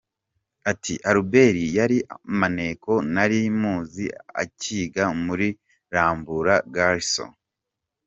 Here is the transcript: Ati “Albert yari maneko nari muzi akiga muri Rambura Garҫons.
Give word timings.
Ati 0.71 0.93
“Albert 1.11 1.57
yari 1.77 1.97
maneko 2.39 2.91
nari 3.13 3.39
muzi 3.59 4.05
akiga 4.41 5.03
muri 5.25 5.47
Rambura 5.93 6.55
Garҫons. 6.75 7.35